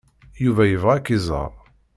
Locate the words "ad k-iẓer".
0.97-1.51